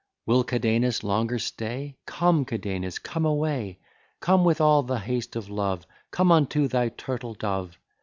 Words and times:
Will 0.25 0.43
Cadenus 0.43 1.03
longer 1.03 1.37
stay? 1.37 1.95
Come, 2.07 2.43
Cadenus, 2.43 2.97
come 2.97 3.23
away; 3.23 3.77
Come 4.19 4.43
with 4.43 4.59
all 4.59 4.81
the 4.81 4.97
haste 4.97 5.35
of 5.35 5.47
love, 5.47 5.85
Come 6.09 6.31
unto 6.31 6.67
thy 6.67 6.89
turtle 6.89 7.35
dove. 7.35 7.77